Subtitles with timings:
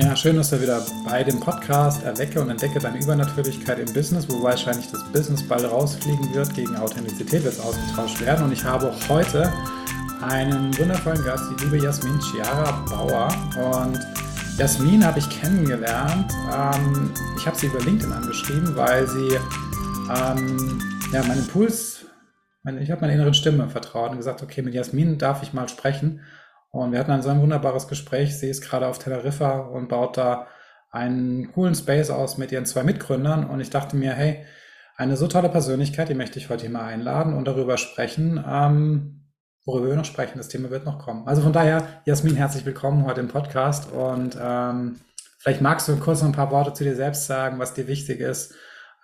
[0.00, 4.28] Ja, schön, dass du wieder bei dem Podcast Erwecke und entdecke deine Übernatürlichkeit im Business,
[4.28, 6.54] wo wahrscheinlich das Business bald rausfliegen wird.
[6.54, 8.44] Gegen Authentizität wird es ausgetauscht werden.
[8.44, 9.52] Und ich habe heute
[10.22, 13.26] einen wundervollen Gast, die liebe Jasmin Chiara Bauer.
[13.74, 13.98] Und
[14.56, 16.32] Jasmin habe ich kennengelernt.
[16.54, 19.34] Ähm, ich habe sie über LinkedIn angeschrieben, weil sie
[20.14, 20.80] ähm,
[21.12, 22.06] ja, meinen Impuls,
[22.62, 25.68] meine, ich habe meiner inneren Stimme vertraut und gesagt, okay, mit Jasmin darf ich mal
[25.68, 26.20] sprechen.
[26.70, 28.38] Und wir hatten dann so ein wunderbares Gespräch.
[28.38, 30.46] Sie ist gerade auf Teneriffa und baut da
[30.90, 33.48] einen coolen Space aus mit ihren zwei Mitgründern.
[33.48, 34.44] Und ich dachte mir, hey,
[34.96, 39.30] eine so tolle Persönlichkeit, die möchte ich heute hier mal einladen und darüber sprechen, ähm,
[39.64, 40.38] worüber wir noch sprechen.
[40.38, 41.26] Das Thema wird noch kommen.
[41.26, 43.92] Also von daher, Jasmin, herzlich willkommen heute im Podcast.
[43.92, 44.96] Und ähm,
[45.38, 48.20] vielleicht magst du kurz noch ein paar Worte zu dir selbst sagen, was dir wichtig
[48.20, 48.54] ist,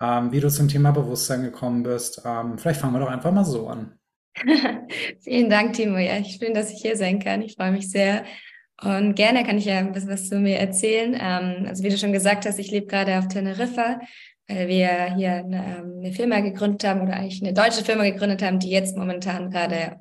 [0.00, 2.22] ähm, wie du zum Thema Bewusstsein gekommen bist.
[2.24, 3.98] Ähm, vielleicht fangen wir doch einfach mal so an.
[5.20, 5.98] Vielen Dank, Timo.
[5.98, 7.42] Ja, schön, dass ich hier sein kann.
[7.42, 8.24] Ich freue mich sehr.
[8.82, 11.14] Und gerne kann ich ja ein bisschen was zu mir erzählen.
[11.14, 14.00] Ähm, also wie du schon gesagt hast, ich lebe gerade auf Teneriffa,
[14.48, 18.42] weil wir hier eine, ähm, eine Firma gegründet haben oder eigentlich eine deutsche Firma gegründet
[18.42, 19.96] haben, die jetzt momentan gerade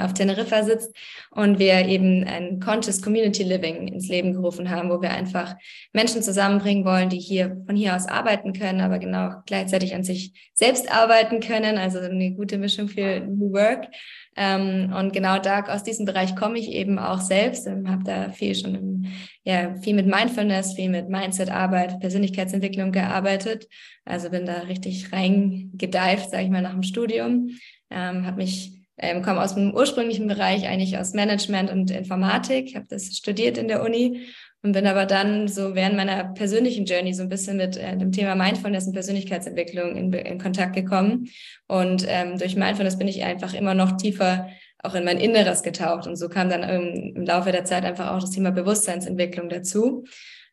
[0.00, 0.94] auf Teneriffa sitzt
[1.30, 5.54] und wir eben ein Conscious Community Living ins Leben gerufen haben, wo wir einfach
[5.92, 10.32] Menschen zusammenbringen wollen, die hier von hier aus arbeiten können, aber genau gleichzeitig an sich
[10.52, 13.86] selbst arbeiten können, also eine gute Mischung für New Work.
[14.34, 18.30] Ähm, und genau da aus diesem Bereich komme ich eben auch selbst und habe da
[18.30, 19.06] viel schon im,
[19.44, 23.68] ja viel mit Mindfulness, viel mit Mindset-Arbeit, Persönlichkeitsentwicklung gearbeitet.
[24.04, 27.50] Also bin da richtig reingedeift, sage ich mal, nach dem Studium.
[27.90, 32.86] Ähm, habe mich ähm, komme aus dem ursprünglichen Bereich eigentlich aus Management und Informatik, habe
[32.88, 34.26] das studiert in der Uni
[34.62, 38.12] und bin aber dann so während meiner persönlichen Journey so ein bisschen mit äh, dem
[38.12, 41.28] Thema Mindfulness und Persönlichkeitsentwicklung in, in Kontakt gekommen.
[41.66, 44.48] Und ähm, durch Mindfulness bin ich einfach immer noch tiefer
[44.82, 46.06] auch in mein Inneres getaucht.
[46.06, 50.04] Und so kam dann ähm, im Laufe der Zeit einfach auch das Thema Bewusstseinsentwicklung dazu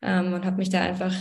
[0.02, 1.14] ähm, und habe mich da einfach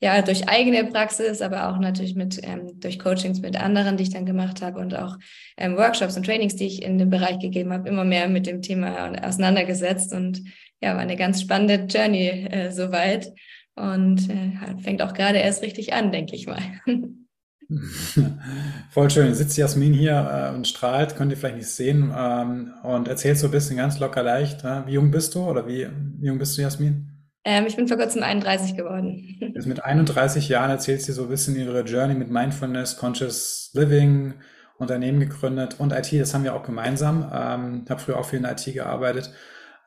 [0.00, 4.10] ja, durch eigene Praxis, aber auch natürlich mit ähm, durch Coachings mit anderen, die ich
[4.10, 5.16] dann gemacht habe und auch
[5.56, 8.60] ähm, Workshops und Trainings, die ich in dem Bereich gegeben habe, immer mehr mit dem
[8.60, 10.42] Thema auseinandergesetzt und
[10.82, 13.32] ja, war eine ganz spannende Journey äh, soweit
[13.76, 16.60] und äh, fängt auch gerade erst richtig an, denke ich mal.
[18.90, 19.34] Voll schön.
[19.34, 23.46] Sitzt Jasmin hier äh, und strahlt, könnt ihr vielleicht nicht sehen ähm, und erzählt so
[23.46, 24.64] ein bisschen ganz locker leicht.
[24.64, 25.88] Äh, wie jung bist du oder wie,
[26.18, 27.13] wie jung bist du, Jasmin?
[27.44, 29.36] Ähm, ich bin vor kurzem 31 geworden.
[29.54, 34.34] Jetzt mit 31 Jahren erzählt sie so ein bisschen ihre Journey mit Mindfulness, Conscious Living,
[34.78, 37.30] Unternehmen gegründet und IT, das haben wir auch gemeinsam.
[37.32, 39.30] Ähm, habe früher auch viel in IT gearbeitet,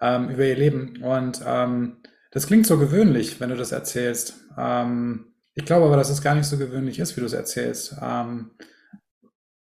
[0.02, 1.04] ähm, über ihr Leben.
[1.04, 1.98] Und ähm,
[2.32, 4.36] das klingt so gewöhnlich, wenn du das erzählst.
[4.58, 7.98] Ähm, ich glaube aber, dass es gar nicht so gewöhnlich ist, wie du es erzählst.
[8.02, 8.52] Ähm,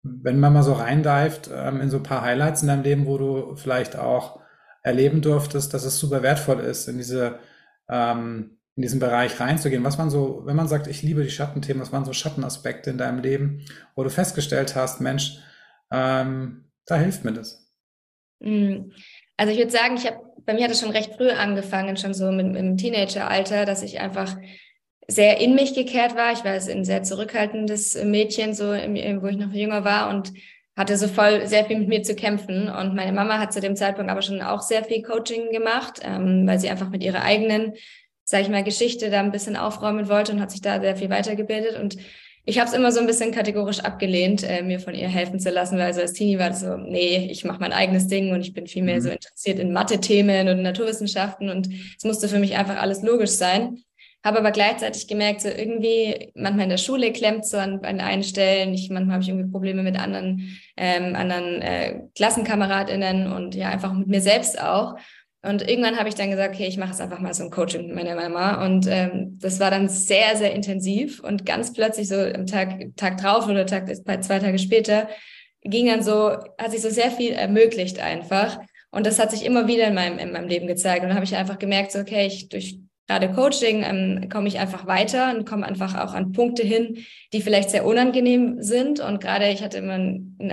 [0.03, 3.17] wenn man mal so reindeift ähm, in so ein paar Highlights in deinem Leben, wo
[3.17, 4.39] du vielleicht auch
[4.83, 7.39] erleben durftest, dass es super wertvoll ist, in diese
[7.89, 9.83] ähm, in diesen Bereich reinzugehen.
[9.83, 12.97] Was man so, wenn man sagt, ich liebe die Schattenthemen, was waren so Schattenaspekte in
[12.97, 15.39] deinem Leben, wo du festgestellt hast, Mensch,
[15.91, 17.69] ähm, da hilft mir das.
[18.39, 18.91] Mm.
[19.37, 22.13] Also ich würde sagen, ich habe, bei mir hat es schon recht früh angefangen, schon
[22.13, 24.37] so mit, im Teenageralter, dass ich einfach
[25.07, 26.31] sehr in mich gekehrt war.
[26.31, 30.31] Ich war ein sehr zurückhaltendes Mädchen, so wo ich noch jünger war und
[30.79, 32.69] hatte so voll sehr viel mit mir zu kämpfen.
[32.69, 36.47] Und meine Mama hat zu dem Zeitpunkt aber schon auch sehr viel Coaching gemacht, ähm,
[36.47, 37.73] weil sie einfach mit ihrer eigenen,
[38.23, 41.09] sage ich mal, Geschichte da ein bisschen aufräumen wollte und hat sich da sehr viel
[41.09, 41.77] weitergebildet.
[41.77, 41.97] Und
[42.45, 45.49] ich habe es immer so ein bisschen kategorisch abgelehnt, äh, mir von ihr helfen zu
[45.49, 48.39] lassen, weil so als Teenie war das so, nee, ich mache mein eigenes Ding und
[48.39, 49.01] ich bin viel mehr mhm.
[49.01, 51.67] so interessiert in Mathe-Themen und Naturwissenschaften und
[51.97, 53.83] es musste für mich einfach alles logisch sein.
[54.23, 58.23] Habe aber gleichzeitig gemerkt, so irgendwie, manchmal in der Schule klemmt so an, an einen
[58.23, 58.73] Stellen.
[58.73, 63.93] Ich, manchmal habe ich irgendwie Probleme mit anderen, ähm, anderen äh, KlassenkameradInnen und ja, einfach
[63.93, 64.95] mit mir selbst auch.
[65.41, 67.87] Und irgendwann habe ich dann gesagt, okay, ich mache es einfach mal so ein Coaching
[67.87, 68.65] mit meiner Mama.
[68.65, 71.21] Und ähm, das war dann sehr, sehr intensiv.
[71.21, 75.07] Und ganz plötzlich so am Tag, Tag drauf oder Tag, zwei Tage später
[75.61, 78.59] ging dann so, hat sich so sehr viel ermöglicht einfach.
[78.91, 81.03] Und das hat sich immer wieder in meinem, in meinem Leben gezeigt.
[81.03, 82.79] Und dann habe ich einfach gemerkt, so, okay, ich durch
[83.09, 86.99] gerade Coaching ähm, komme ich einfach weiter und komme einfach auch an Punkte hin,
[87.33, 88.99] die vielleicht sehr unangenehm sind.
[88.99, 89.99] Und gerade ich hatte immer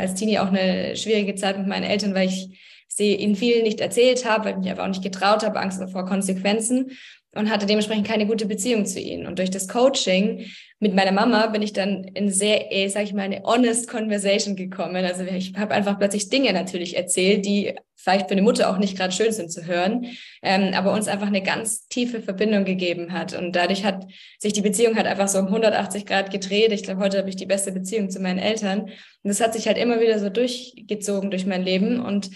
[0.01, 2.59] als Teenie auch eine schwierige Zeit mit meinen Eltern, weil ich
[2.89, 5.83] sie ihnen viel nicht erzählt habe, weil ich mich einfach auch nicht getraut habe, Angst
[5.91, 6.93] vor Konsequenzen
[7.37, 9.27] und hatte dementsprechend keine gute Beziehung zu ihnen.
[9.27, 10.47] Und durch das Coaching
[10.79, 14.57] mit meiner Mama bin ich dann in sehr, eh, sag ich mal, eine honest conversation
[14.57, 15.05] gekommen.
[15.05, 18.97] Also ich habe einfach plötzlich Dinge natürlich erzählt, die vielleicht für eine Mutter auch nicht
[18.97, 20.07] gerade schön sind zu hören,
[20.43, 23.37] ähm, aber uns einfach eine ganz tiefe Verbindung gegeben hat.
[23.37, 24.07] Und dadurch hat
[24.39, 26.73] sich die Beziehung halt einfach so um 180 Grad gedreht.
[26.73, 28.83] Ich glaube, heute habe ich die beste Beziehung zu meinen Eltern.
[28.83, 28.91] Und
[29.23, 32.01] das hat sich halt immer wieder so durchgezogen durch mein Leben.
[32.01, 32.31] Und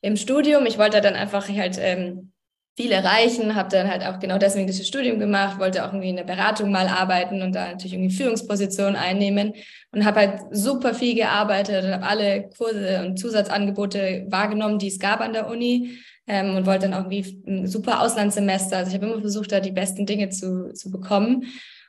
[0.00, 2.32] im Studium, ich wollte dann einfach halt ähm,
[2.80, 6.16] viel erreichen, habe dann halt auch genau deswegen das Studium gemacht, wollte auch irgendwie in
[6.16, 9.52] der Beratung mal arbeiten und da natürlich irgendwie Führungspositionen einnehmen
[9.92, 14.98] und habe halt super viel gearbeitet und habe alle Kurse und Zusatzangebote wahrgenommen, die es
[14.98, 18.78] gab an der Uni ähm, und wollte dann auch irgendwie ein super Auslandssemester.
[18.78, 21.44] Also ich habe immer versucht, da die besten Dinge zu, zu bekommen.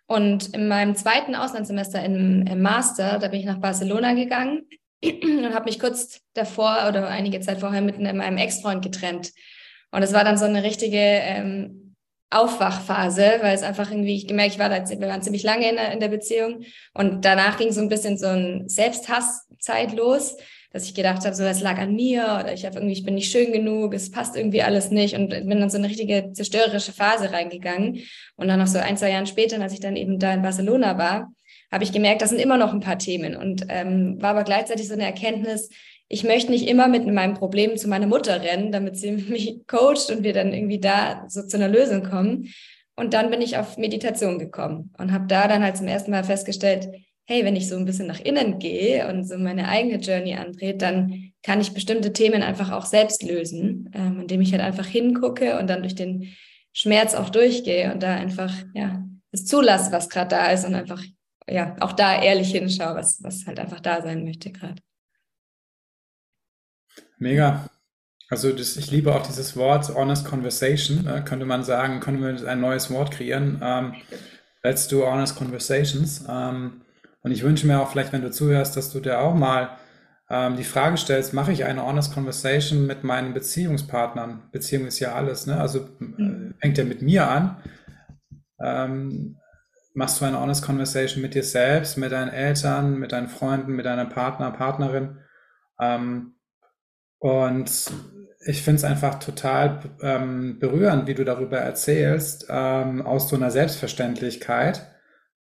[0.07, 4.63] Und in meinem zweiten Auslandssemester im, im Master, da bin ich nach Barcelona gegangen
[5.03, 9.31] und habe mich kurz davor oder einige Zeit vorher mit meinem Ex-Freund getrennt.
[9.91, 11.95] Und es war dann so eine richtige ähm,
[12.29, 15.75] Aufwachphase, weil es einfach irgendwie, ich gemerkt, ich war da, wir waren ziemlich lange in
[15.75, 16.63] der, in der Beziehung.
[16.93, 20.37] Und danach ging so ein bisschen so ein Selbsthasszeit los,
[20.71, 23.15] dass ich gedacht habe, so es lag an mir oder ich habe irgendwie, ich bin
[23.15, 25.15] nicht schön genug, es passt irgendwie alles nicht.
[25.15, 27.99] Und bin dann so eine richtige zerstörerische Phase reingegangen.
[28.37, 30.97] Und dann noch so ein, zwei Jahren später, als ich dann eben da in Barcelona
[30.97, 31.33] war,
[31.69, 33.35] habe ich gemerkt, das sind immer noch ein paar Themen.
[33.35, 35.69] Und ähm, war aber gleichzeitig so eine Erkenntnis,
[36.11, 40.11] ich möchte nicht immer mit meinem Problem zu meiner Mutter rennen, damit sie mich coacht
[40.11, 42.53] und wir dann irgendwie da so zu einer Lösung kommen.
[42.97, 46.25] Und dann bin ich auf Meditation gekommen und habe da dann halt zum ersten Mal
[46.25, 46.89] festgestellt,
[47.25, 50.75] hey, wenn ich so ein bisschen nach innen gehe und so meine eigene Journey andrehe,
[50.75, 55.57] dann kann ich bestimmte Themen einfach auch selbst lösen, ähm, indem ich halt einfach hingucke
[55.57, 56.33] und dann durch den
[56.73, 61.01] Schmerz auch durchgehe und da einfach, ja, das zulasse, was gerade da ist und einfach,
[61.49, 64.81] ja, auch da ehrlich hinschaue, was, was halt einfach da sein möchte gerade.
[67.21, 67.69] Mega.
[68.29, 71.05] Also das, ich liebe auch dieses Wort Honest Conversation.
[71.05, 73.61] Äh, könnte man sagen, können wir ein neues Wort kreieren.
[73.63, 73.93] Ähm,
[74.63, 76.25] let's do honest conversations.
[76.27, 76.81] Ähm,
[77.21, 79.77] und ich wünsche mir auch vielleicht, wenn du zuhörst, dass du dir auch mal
[80.31, 84.49] ähm, die Frage stellst, mache ich eine honest conversation mit meinen Beziehungspartnern?
[84.51, 85.61] Beziehung ist ja alles, ne?
[85.61, 87.57] Also äh, fängt ja mit mir an.
[88.59, 89.37] Ähm,
[89.93, 93.85] machst du eine honest conversation mit dir selbst, mit deinen Eltern, mit deinen Freunden, mit
[93.85, 95.19] deiner Partner, Partnerin?
[95.79, 96.33] Ähm,
[97.21, 97.91] und
[98.47, 103.51] ich finde es einfach total ähm, berührend, wie du darüber erzählst, ähm, aus so einer
[103.51, 104.87] Selbstverständlichkeit,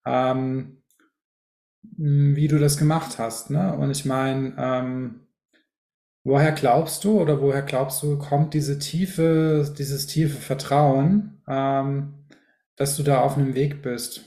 [0.04, 0.82] ähm,
[1.82, 3.48] wie du das gemacht hast.
[3.48, 3.74] Ne?
[3.74, 5.26] Und ich meine, ähm,
[6.22, 12.26] woher glaubst du oder woher glaubst du, kommt diese tiefe, dieses tiefe Vertrauen, ähm,
[12.76, 14.26] dass du da auf einem Weg bist?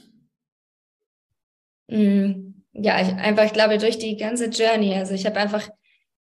[1.86, 4.96] Mm, ja, ich, einfach, ich glaube, durch die ganze Journey.
[4.96, 5.68] Also ich habe einfach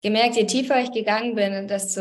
[0.02, 2.00] gemerkt, je tiefer ich gegangen bin, desto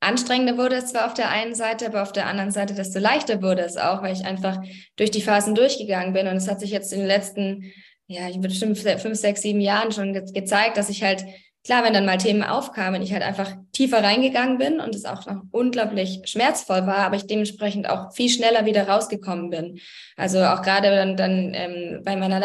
[0.00, 3.42] anstrengender wurde es zwar auf der einen Seite, aber auf der anderen Seite, desto leichter
[3.42, 4.60] wurde es auch, weil ich einfach
[4.96, 6.26] durch die Phasen durchgegangen bin.
[6.26, 7.72] Und es hat sich jetzt in den letzten,
[8.06, 11.24] ja, ich würde bestimmt fünf, sechs, sieben Jahren schon ge gezeigt, dass ich halt
[11.64, 15.26] klar, wenn dann mal Themen aufkamen, ich halt einfach tiefer reingegangen bin und es auch
[15.26, 19.80] noch unglaublich schmerzvoll war, aber ich dementsprechend auch viel schneller wieder rausgekommen bin.
[20.16, 22.40] Also auch gerade dann, dann ähm, bei meiner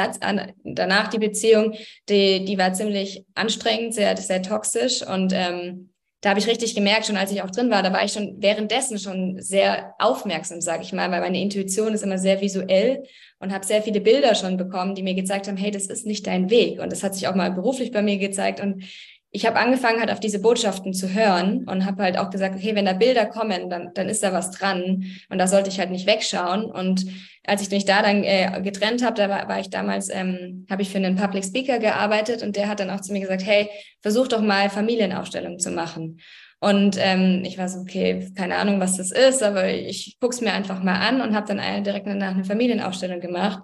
[0.63, 1.73] danach die Beziehung,
[2.09, 5.89] die, die war ziemlich anstrengend, sehr, sehr toxisch und ähm,
[6.21, 8.37] da habe ich richtig gemerkt, schon als ich auch drin war, da war ich schon
[8.39, 13.03] währenddessen schon sehr aufmerksam, sage ich mal, weil meine Intuition ist immer sehr visuell
[13.39, 16.25] und habe sehr viele Bilder schon bekommen, die mir gezeigt haben, hey, das ist nicht
[16.25, 16.79] dein Weg.
[16.79, 18.59] Und das hat sich auch mal beruflich bei mir gezeigt.
[18.59, 18.83] Und
[19.31, 22.75] ich habe angefangen halt auf diese Botschaften zu hören und habe halt auch gesagt, okay,
[22.75, 25.91] wenn da Bilder kommen, dann, dann ist da was dran und da sollte ich halt
[25.91, 26.63] nicht wegschauen.
[26.63, 27.05] Und
[27.45, 30.81] als ich mich da dann äh, getrennt habe, da war, war ich damals, ähm, habe
[30.81, 33.69] ich für einen Public Speaker gearbeitet und der hat dann auch zu mir gesagt, hey,
[34.01, 36.19] versuch doch mal Familienaufstellung zu machen.
[36.59, 40.53] Und ähm, ich war so, okay, keine Ahnung, was das ist, aber ich guck's mir
[40.53, 43.61] einfach mal an und habe dann direkt danach eine Familienaufstellung gemacht.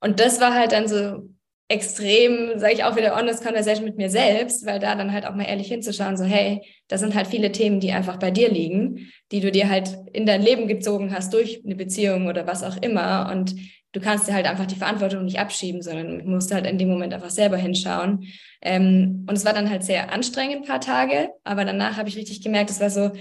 [0.00, 1.30] Und das war halt dann so
[1.68, 5.34] extrem, sage ich auch wieder, honest conversation mit mir selbst, weil da dann halt auch
[5.34, 9.10] mal ehrlich hinzuschauen, so hey, da sind halt viele Themen, die einfach bei dir liegen,
[9.32, 12.78] die du dir halt in dein Leben gezogen hast durch eine Beziehung oder was auch
[12.78, 13.54] immer und
[13.92, 17.12] du kannst dir halt einfach die Verantwortung nicht abschieben, sondern musst halt in dem Moment
[17.12, 18.26] einfach selber hinschauen.
[18.62, 22.16] Ähm, und es war dann halt sehr anstrengend, ein paar Tage, aber danach habe ich
[22.16, 23.12] richtig gemerkt, es war so,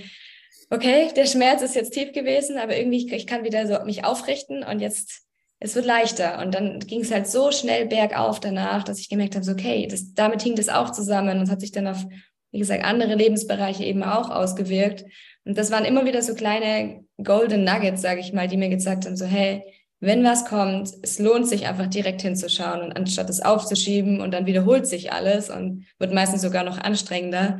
[0.69, 4.63] okay, der Schmerz ist jetzt tief gewesen, aber irgendwie, ich kann wieder so mich aufrichten
[4.63, 5.26] und jetzt
[5.59, 6.39] es wird leichter.
[6.39, 9.87] Und dann ging es halt so schnell bergauf danach, dass ich gemerkt habe, so, okay,
[9.89, 12.05] das, damit hing das auch zusammen und hat sich dann auf,
[12.51, 15.05] wie gesagt, andere Lebensbereiche eben auch ausgewirkt.
[15.45, 19.05] Und das waren immer wieder so kleine Golden Nuggets, sage ich mal, die mir gezeigt
[19.05, 19.63] haben, so, hey,
[19.99, 24.45] wenn was kommt, es lohnt sich einfach direkt hinzuschauen und anstatt es aufzuschieben und dann
[24.45, 27.59] wiederholt sich alles und wird meistens sogar noch anstrengender.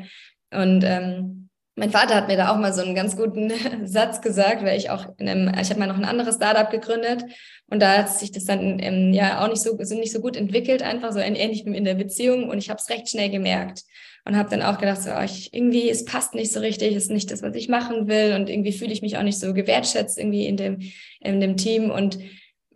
[0.51, 1.47] Und ähm,
[1.77, 3.51] mein Vater hat mir da auch mal so einen ganz guten
[3.86, 7.24] Satz gesagt, weil ich auch in einem, ich habe mal noch ein anderes Startup gegründet
[7.69, 10.36] und da hat sich das dann ähm, ja auch nicht so, so nicht so gut
[10.36, 13.84] entwickelt, einfach so ähnlich wie in der Beziehung und ich habe es recht schnell gemerkt
[14.25, 17.12] und habe dann auch gedacht, so, oh, ich, irgendwie es passt nicht so richtig, ist
[17.12, 20.17] nicht das, was ich machen will und irgendwie fühle ich mich auch nicht so gewertschätzt
[20.17, 20.79] irgendwie in dem
[21.22, 22.17] in dem Team und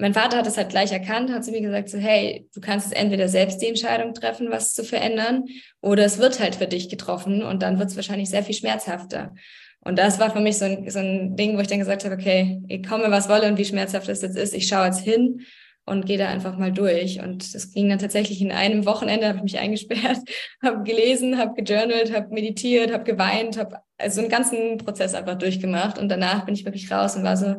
[0.01, 2.91] mein Vater hat es halt gleich erkannt, hat zu mir gesagt, so, hey, du kannst
[2.91, 5.45] entweder selbst die Entscheidung treffen, was zu verändern,
[5.79, 9.35] oder es wird halt für dich getroffen und dann wird es wahrscheinlich sehr viel schmerzhafter.
[9.79, 12.15] Und das war für mich so ein, so ein Ding, wo ich dann gesagt habe,
[12.15, 15.41] okay, ich komme, was wolle und wie schmerzhaft das jetzt ist, ich schaue jetzt hin
[15.85, 17.21] und gehe da einfach mal durch.
[17.21, 20.17] Und das ging dann tatsächlich in einem Wochenende, habe ich mich eingesperrt,
[20.63, 25.99] habe gelesen, habe gejournalt, habe meditiert, habe geweint, habe also einen ganzen Prozess einfach durchgemacht.
[25.99, 27.57] Und danach bin ich wirklich raus und war so,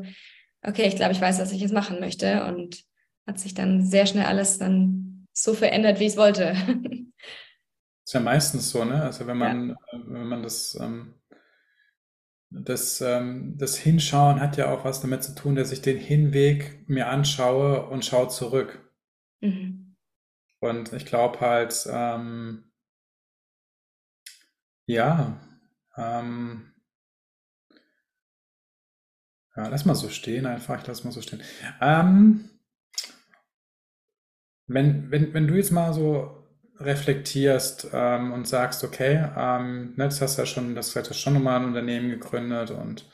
[0.62, 2.44] okay, ich glaube, ich weiß, was ich jetzt machen möchte.
[2.44, 2.84] Und
[3.26, 6.54] hat sich dann sehr schnell alles dann so verändert, wie ich es wollte.
[8.04, 9.02] Ist ja meistens so, ne?
[9.02, 9.76] Also wenn man, ja.
[10.06, 11.14] wenn man das ähm,
[12.54, 16.84] das, ähm, das Hinschauen hat ja auch was damit zu tun, dass ich den Hinweg
[16.88, 18.92] mir anschaue und schaue zurück.
[19.40, 19.96] Mhm.
[20.60, 22.70] Und ich glaube halt, ähm,
[24.86, 25.40] ja,
[25.96, 26.71] ähm,
[29.56, 31.42] ja, lass mal so stehen einfach, ich lass mal so stehen.
[31.80, 32.50] Ähm,
[34.66, 36.38] wenn, wenn, wenn du jetzt mal so
[36.78, 41.34] reflektierst ähm, und sagst, okay, ähm, ne, das hast ja schon, das hast ja schon
[41.34, 43.08] nochmal ein Unternehmen gegründet und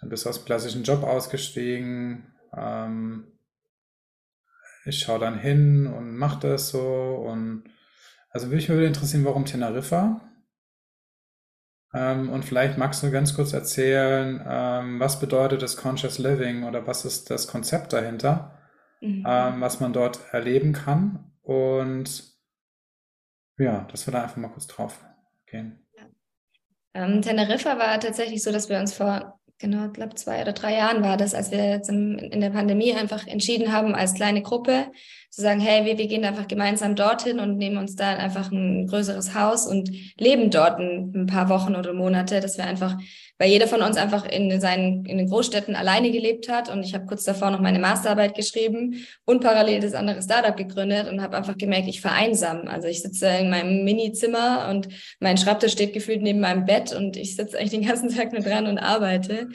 [0.00, 2.34] dann bist du aus dem klassischen Job ausgestiegen.
[2.54, 3.32] Ähm,
[4.84, 6.80] ich schaue dann hin und mache das so
[7.28, 7.64] und
[8.30, 10.20] also mich würde interessieren, warum Teneriffa?
[11.94, 16.86] Ähm, und vielleicht magst du ganz kurz erzählen, ähm, was bedeutet das Conscious Living oder
[16.86, 18.58] was ist das Konzept dahinter,
[19.00, 19.24] mhm.
[19.26, 22.36] ähm, was man dort erleben kann und
[23.58, 25.04] ja, dass wir da einfach mal kurz drauf
[25.46, 25.86] gehen.
[26.92, 30.74] Ähm, Teneriffa war tatsächlich so, dass wir uns vor, genau, ich glaube zwei oder drei
[30.74, 34.90] Jahren war das, als wir jetzt in der Pandemie einfach entschieden haben, als kleine Gruppe
[35.36, 38.86] zu sagen, hey, wir, wir gehen einfach gemeinsam dorthin und nehmen uns da einfach ein
[38.86, 42.96] größeres Haus und leben dort ein, ein paar Wochen oder Monate, dass wir einfach
[43.38, 46.94] weil jeder von uns einfach in seinen in den Großstädten alleine gelebt hat und ich
[46.94, 51.36] habe kurz davor noch meine Masterarbeit geschrieben und parallel das andere Startup gegründet und habe
[51.36, 52.66] einfach gemerkt, ich vereinsam.
[52.66, 54.88] Also ich sitze in meinem Mini-Zimmer und
[55.20, 58.42] mein Schreibtisch steht gefühlt neben meinem Bett und ich sitze eigentlich den ganzen Tag nur
[58.42, 59.48] dran und arbeite.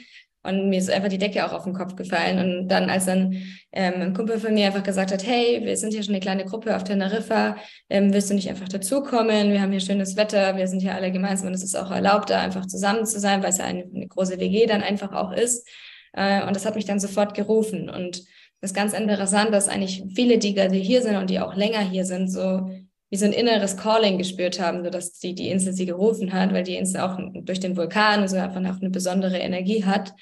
[0.44, 2.38] Und mir ist einfach die Decke auch auf den Kopf gefallen.
[2.38, 3.32] Und dann, als dann
[3.72, 6.44] ähm, ein Kumpel von mir einfach gesagt hat, hey, wir sind hier schon eine kleine
[6.44, 7.56] Gruppe auf Teneriffa,
[7.88, 9.52] ähm, willst du nicht einfach dazukommen?
[9.52, 12.30] Wir haben hier schönes Wetter, wir sind hier alle gemeinsam und es ist auch erlaubt,
[12.30, 15.32] da einfach zusammen zu sein, weil es ja eine, eine große WG dann einfach auch
[15.32, 15.68] ist.
[16.12, 17.88] Äh, und das hat mich dann sofort gerufen.
[17.88, 18.24] Und
[18.60, 21.80] das ist ganz interessant, dass eigentlich viele, die gerade hier sind und die auch länger
[21.80, 22.70] hier sind, so
[23.12, 26.62] wie so ein inneres Calling gespürt haben, sodass die, die Insel sie gerufen hat, weil
[26.62, 30.14] die Insel auch durch den Vulkan so einfach auch eine besondere Energie hat.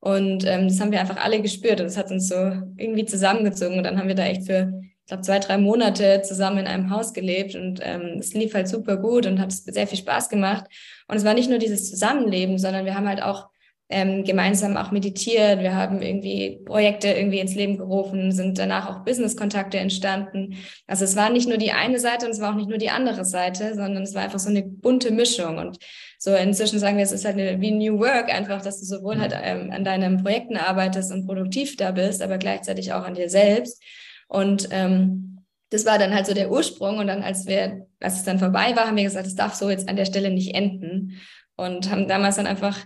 [0.00, 3.78] Und ähm, das haben wir einfach alle gespürt und das hat uns so irgendwie zusammengezogen.
[3.78, 6.90] Und dann haben wir da echt für, ich glaube, zwei, drei Monate zusammen in einem
[6.90, 10.64] Haus gelebt und ähm, es lief halt super gut und hat sehr viel Spaß gemacht.
[11.06, 13.50] Und es war nicht nur dieses Zusammenleben, sondern wir haben halt auch
[13.92, 15.60] ähm, gemeinsam auch meditiert.
[15.60, 20.56] Wir haben irgendwie Projekte irgendwie ins Leben gerufen, sind danach auch Business-Kontakte entstanden.
[20.86, 22.90] Also es war nicht nur die eine Seite und es war auch nicht nur die
[22.90, 25.58] andere Seite, sondern es war einfach so eine bunte Mischung.
[25.58, 25.78] Und
[26.18, 29.18] so inzwischen sagen wir, es ist halt eine, wie New Work einfach, dass du sowohl
[29.18, 33.28] halt ähm, an deinen Projekten arbeitest und produktiv da bist, aber gleichzeitig auch an dir
[33.28, 33.82] selbst.
[34.28, 36.98] Und ähm, das war dann halt so der Ursprung.
[36.98, 39.70] Und dann, als wir, als es dann vorbei war, haben wir gesagt, es darf so
[39.70, 41.20] jetzt an der Stelle nicht enden.
[41.56, 42.78] Und haben damals dann einfach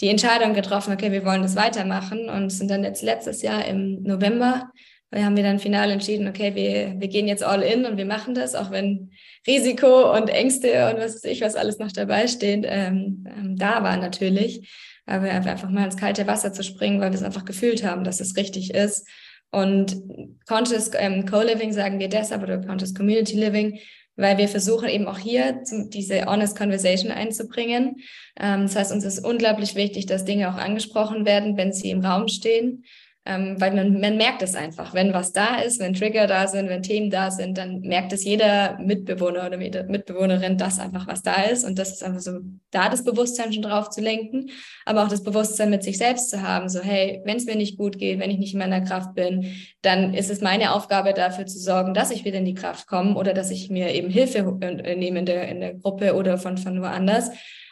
[0.00, 4.02] die Entscheidung getroffen, okay, wir wollen das weitermachen und sind dann jetzt letztes Jahr im
[4.02, 4.70] November,
[5.14, 8.34] haben wir dann final entschieden, okay, wir, wir gehen jetzt all in und wir machen
[8.34, 9.10] das, auch wenn
[9.46, 13.82] Risiko und Ängste und was weiß ich, was alles noch dabei steht, ähm, ähm, da
[13.82, 14.72] war natürlich.
[15.04, 18.20] Aber einfach mal ins kalte Wasser zu springen, weil wir es einfach gefühlt haben, dass
[18.20, 19.06] es richtig ist.
[19.50, 20.00] Und
[20.46, 23.80] Conscious ähm, Co-Living sagen wir deshalb oder Conscious Community Living,
[24.16, 27.96] weil wir versuchen eben auch hier diese Honest Conversation einzubringen.
[28.38, 32.04] Ähm, das heißt, uns ist unglaublich wichtig, dass Dinge auch angesprochen werden, wenn sie im
[32.04, 32.84] Raum stehen.
[33.24, 36.68] Ähm, weil man, man merkt es einfach, wenn was da ist, wenn Trigger da sind,
[36.68, 41.42] wenn Themen da sind, dann merkt es jeder Mitbewohner oder Mitbewohnerin, dass einfach was da
[41.44, 41.64] ist.
[41.64, 42.40] Und das ist einfach so,
[42.72, 44.50] da das Bewusstsein schon drauf zu lenken,
[44.84, 46.68] aber auch das Bewusstsein mit sich selbst zu haben.
[46.68, 49.54] So, hey, wenn es mir nicht gut geht, wenn ich nicht in meiner Kraft bin,
[49.82, 53.14] dann ist es meine Aufgabe dafür zu sorgen, dass ich wieder in die Kraft komme
[53.14, 56.58] oder dass ich mir eben Hilfe äh, nehme in der, in der Gruppe oder von,
[56.58, 57.30] von woanders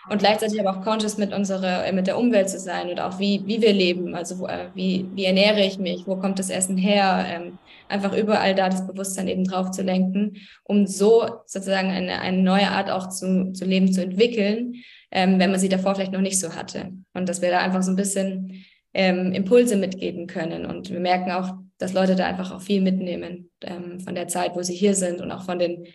[0.09, 3.19] und gleichzeitig aber auch conscious mit unserer, äh, mit der Umwelt zu sein und auch
[3.19, 6.51] wie, wie wir leben, also wo, äh, wie, wie ernähre ich mich, wo kommt das
[6.51, 11.91] Essen her, ähm, einfach überall da das Bewusstsein eben drauf zu lenken, um so sozusagen
[11.91, 14.77] eine, eine neue Art auch zu, zu leben zu entwickeln,
[15.11, 16.93] ähm, wenn man sie davor vielleicht noch nicht so hatte.
[17.13, 18.65] Und dass wir da einfach so ein bisschen
[18.95, 20.67] ähm, Impulse mitgeben können.
[20.67, 24.55] Und wir merken auch, dass Leute da einfach auch viel mitnehmen ähm, von der Zeit,
[24.55, 25.87] wo sie hier sind und auch von den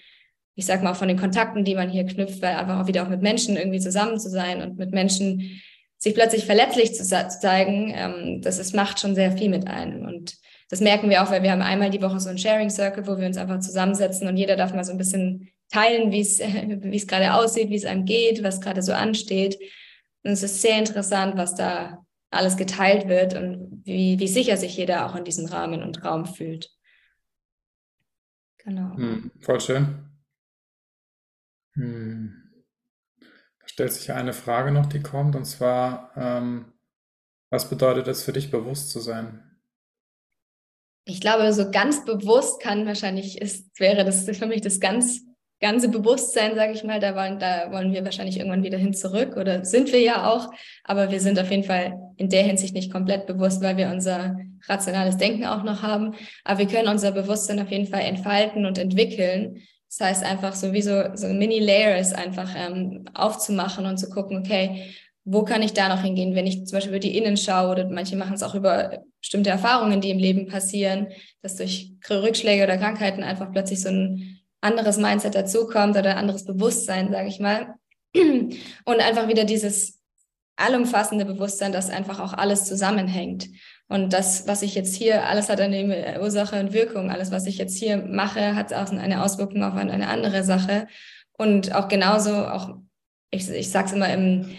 [0.56, 3.10] ich sag mal, von den Kontakten, die man hier knüpft, weil einfach auch wieder auch
[3.10, 5.62] mit Menschen irgendwie zusammen zu sein und mit Menschen
[5.98, 10.06] sich plötzlich verletzlich zu, zu zeigen, ähm, das ist, macht schon sehr viel mit einem.
[10.06, 10.36] Und
[10.70, 13.18] das merken wir auch, weil wir haben einmal die Woche so ein Sharing Circle, wo
[13.18, 16.96] wir uns einfach zusammensetzen und jeder darf mal so ein bisschen teilen, wie es, wie
[16.96, 19.58] es gerade aussieht, wie es einem geht, was gerade so ansteht.
[20.24, 24.76] Und es ist sehr interessant, was da alles geteilt wird und wie, wie sicher sich
[24.76, 26.70] jeder auch in diesem Rahmen und Raum fühlt.
[28.58, 28.96] Genau.
[28.96, 30.05] Hm, voll schön.
[31.76, 32.42] Hm.
[33.60, 36.74] Da stellt sich eine Frage noch, die kommt, und zwar, ähm,
[37.50, 39.44] was bedeutet es für dich, bewusst zu sein?
[41.06, 45.22] Ich glaube, so ganz bewusst kann wahrscheinlich ist, wäre das für mich das ganz
[45.62, 49.38] ganze Bewusstsein, sage ich mal, da wollen, da wollen wir wahrscheinlich irgendwann wieder hin zurück
[49.38, 50.52] oder sind wir ja auch,
[50.84, 54.36] aber wir sind auf jeden Fall in der Hinsicht nicht komplett bewusst, weil wir unser
[54.68, 56.16] rationales Denken auch noch haben.
[56.44, 59.62] Aber wir können unser Bewusstsein auf jeden Fall entfalten und entwickeln.
[59.98, 64.94] Das heißt einfach so wie so, so Mini-Layers einfach ähm, aufzumachen und zu gucken, okay,
[65.24, 67.90] wo kann ich da noch hingehen, wenn ich zum Beispiel über die Innen schaue oder
[67.90, 71.08] manche machen es auch über bestimmte Erfahrungen, die im Leben passieren,
[71.42, 77.12] dass durch Rückschläge oder Krankheiten einfach plötzlich so ein anderes Mindset dazukommt oder anderes Bewusstsein,
[77.12, 77.76] sage ich mal.
[78.14, 80.00] Und einfach wieder dieses
[80.58, 83.48] allumfassende Bewusstsein, dass einfach auch alles zusammenhängt.
[83.88, 87.12] Und das, was ich jetzt hier, alles hat eine Ursache und Wirkung.
[87.12, 90.88] Alles, was ich jetzt hier mache, hat auch eine Auswirkung auf eine andere Sache.
[91.34, 92.78] Und auch genauso, auch
[93.32, 94.50] ich, ich sage es immer im,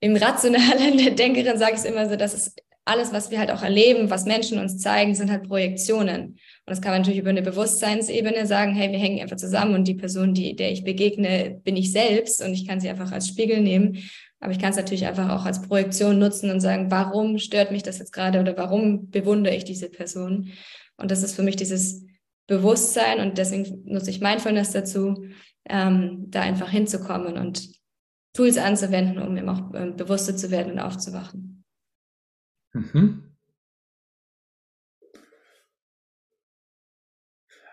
[0.00, 2.54] im rationalen Denkerin, sage ich es immer so, dass es
[2.86, 6.22] alles, was wir halt auch erleben, was Menschen uns zeigen, sind halt Projektionen.
[6.26, 9.88] Und das kann man natürlich über eine Bewusstseinsebene sagen, hey, wir hängen einfach zusammen und
[9.88, 13.28] die Person, die, der ich begegne, bin ich selbst und ich kann sie einfach als
[13.28, 13.98] Spiegel nehmen.
[14.40, 17.82] Aber ich kann es natürlich einfach auch als Projektion nutzen und sagen, warum stört mich
[17.82, 20.52] das jetzt gerade oder warum bewundere ich diese Person?
[20.96, 22.04] Und das ist für mich dieses
[22.46, 25.26] Bewusstsein und deswegen nutze ich Mindfulness dazu,
[25.68, 27.68] ähm, da einfach hinzukommen und
[28.34, 31.64] Tools anzuwenden, um eben auch äh, bewusster zu werden und aufzuwachen.
[32.72, 33.22] Mhm.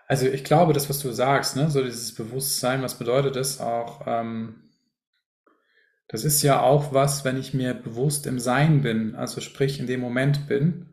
[0.06, 4.06] Also ich glaube, das, was du sagst, ne, so dieses Bewusstsein, was bedeutet das auch?
[4.06, 4.63] Ähm,
[6.14, 9.88] das ist ja auch was, wenn ich mir bewusst im Sein bin, also sprich in
[9.88, 10.86] dem Moment bin,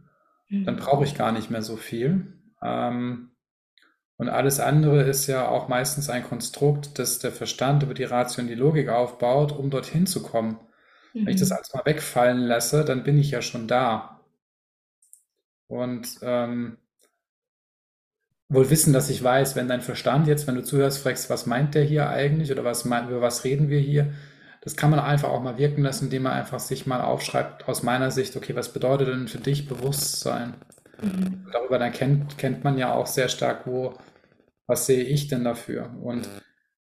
[0.50, 0.80] dann mhm.
[0.80, 2.34] brauche ich gar nicht mehr so viel.
[2.60, 3.30] Ähm,
[4.18, 8.42] und alles andere ist ja auch meistens ein Konstrukt, das der Verstand über die Ratio
[8.42, 10.60] und die Logik aufbaut, um dorthin zu kommen.
[11.14, 11.58] Wenn ich das mhm.
[11.58, 14.22] alles mal wegfallen lasse, dann bin ich ja schon da.
[15.68, 16.78] Und ähm,
[18.50, 21.76] wohl wissen, dass ich weiß, wenn dein Verstand jetzt, wenn du zuhörst, fragst, was meint
[21.76, 24.16] der hier eigentlich oder was über was reden wir hier,
[24.62, 27.84] das kann man einfach auch mal wirken lassen, indem man einfach sich mal aufschreibt, aus
[27.84, 30.56] meiner Sicht, okay, was bedeutet denn für dich Bewusstsein?
[31.02, 31.48] Mhm.
[31.52, 33.96] Darüber dann kennt, kennt man ja auch sehr stark, wo,
[34.68, 35.92] was sehe ich denn dafür?
[36.02, 36.30] Und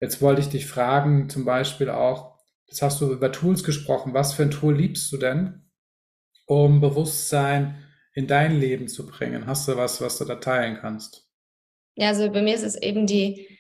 [0.01, 2.37] jetzt wollte ich dich fragen, zum Beispiel auch,
[2.69, 4.15] Jetzt hast du über Tools gesprochen.
[4.15, 5.63] Was für ein Tool liebst du denn,
[6.47, 9.47] um Bewusstsein in dein Leben zu bringen?
[9.47, 11.29] Hast du was, was du da teilen kannst?
[11.95, 13.56] Ja, also bei mir ist es eben die,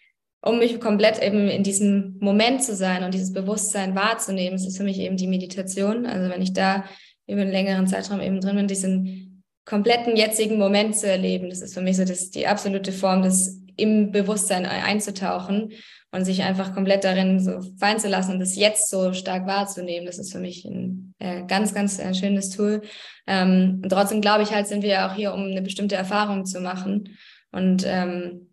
[0.46, 4.76] um mich komplett eben in diesem Moment zu sein und dieses Bewusstsein wahrzunehmen, es ist
[4.76, 6.06] für mich eben die Meditation.
[6.06, 6.84] Also wenn ich da
[7.26, 11.74] über einen längeren Zeitraum eben drin bin, diesen kompletten jetzigen Moment zu erleben, das ist
[11.74, 15.72] für mich so das, die absolute Form des im Bewusstsein einzutauchen
[16.12, 20.06] und sich einfach komplett darin so fallen zu lassen und das jetzt so stark wahrzunehmen.
[20.06, 22.82] Das ist für mich ein äh, ganz, ganz äh, schönes Tool.
[23.26, 26.46] Ähm, und trotzdem glaube ich halt, sind wir ja auch hier, um eine bestimmte Erfahrung
[26.46, 27.16] zu machen.
[27.50, 28.48] Und ähm,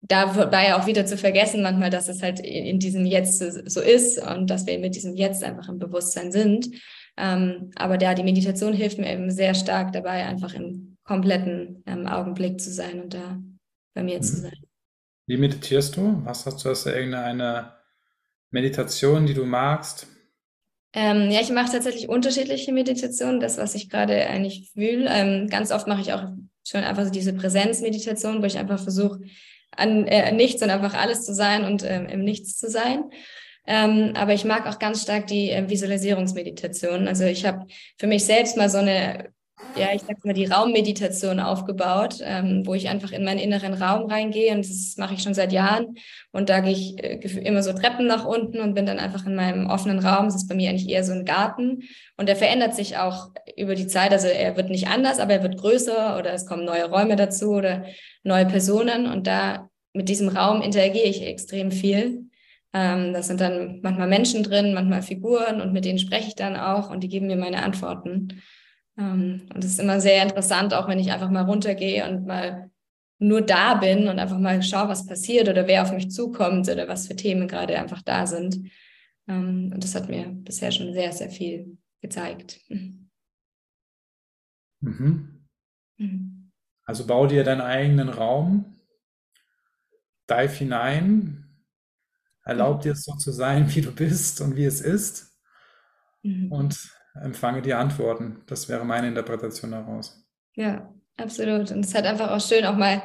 [0.00, 3.80] da war ja auch wieder zu vergessen manchmal, dass es halt in diesem Jetzt so
[3.80, 6.68] ist und dass wir mit diesem Jetzt einfach im Bewusstsein sind.
[7.16, 12.06] Ähm, aber da die Meditation hilft mir eben sehr stark dabei, einfach im kompletten ähm,
[12.06, 13.38] Augenblick zu sein und da
[13.94, 14.22] bei mir mhm.
[14.22, 14.56] zu sein.
[15.26, 16.22] Wie meditierst du?
[16.24, 16.70] Was hast du?
[16.70, 17.72] Hast du irgendeine
[18.50, 20.06] Meditation, die du magst?
[20.94, 25.06] Ähm, ja, ich mache tatsächlich unterschiedliche Meditationen, das, was ich gerade eigentlich fühle.
[25.10, 26.24] Ähm, ganz oft mache ich auch
[26.66, 29.20] schon einfach so diese Präsenzmeditation, wo ich einfach versuche,
[29.78, 33.04] an äh, nichts und einfach alles zu sein und ähm, im Nichts zu sein.
[33.66, 37.06] Ähm, aber ich mag auch ganz stark die äh, Visualisierungsmeditation.
[37.06, 37.66] Also ich habe
[37.98, 39.30] für mich selbst mal so eine
[39.78, 44.10] ja, ich sag mal, die Raummeditation aufgebaut, ähm, wo ich einfach in meinen inneren Raum
[44.10, 45.94] reingehe und das mache ich schon seit Jahren.
[46.32, 49.34] Und da gehe ich äh, immer so Treppen nach unten und bin dann einfach in
[49.34, 50.26] meinem offenen Raum.
[50.26, 51.82] Das ist bei mir eigentlich eher so ein Garten
[52.16, 54.12] und der verändert sich auch über die Zeit.
[54.12, 57.50] Also er wird nicht anders, aber er wird größer oder es kommen neue Räume dazu
[57.50, 57.84] oder
[58.22, 62.28] neue Personen und da mit diesem Raum interagiere ich extrem viel.
[62.72, 66.56] Ähm, das sind dann manchmal Menschen drin, manchmal Figuren und mit denen spreche ich dann
[66.56, 68.42] auch und die geben mir meine Antworten.
[68.98, 72.70] Ähm, und es ist immer sehr interessant, auch wenn ich einfach mal runtergehe und mal
[73.20, 76.86] nur da bin und einfach mal schaue, was passiert oder wer auf mich zukommt oder
[76.88, 78.70] was für Themen gerade einfach da sind.
[79.26, 82.60] Ähm, und das hat mir bisher schon sehr, sehr viel gezeigt.
[82.68, 83.08] Mhm.
[84.80, 86.52] Mhm.
[86.84, 88.76] Also bau dir deinen eigenen Raum,
[90.30, 91.44] dive hinein,
[92.44, 92.82] erlaub mhm.
[92.82, 95.36] dir es so zu sein, wie du bist und wie es ist.
[96.22, 96.50] mhm.
[96.50, 98.42] und empfange die Antworten.
[98.46, 100.24] Das wäre meine Interpretation daraus.
[100.54, 101.70] Ja, absolut.
[101.70, 103.02] Und es ist halt einfach auch schön, auch mal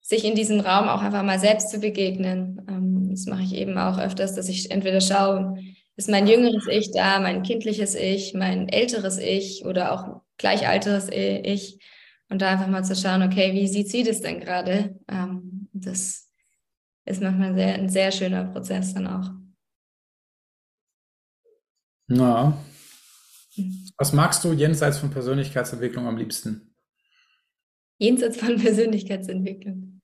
[0.00, 2.64] sich in diesem Raum auch einfach mal selbst zu begegnen.
[2.68, 5.56] Ähm, das mache ich eben auch öfters, dass ich entweder schaue,
[5.96, 11.78] ist mein jüngeres Ich da, mein kindliches Ich, mein älteres Ich oder auch gleichalteres Ich.
[12.28, 14.98] Und da einfach mal zu schauen, okay, wie sieht sie das denn gerade?
[15.08, 16.30] Ähm, das
[17.04, 19.30] ist manchmal sehr, ein sehr schöner Prozess dann auch.
[22.08, 22.56] Na.
[23.96, 26.74] Was magst du jenseits von Persönlichkeitsentwicklung am liebsten?
[27.98, 30.00] Jenseits von Persönlichkeitsentwicklung.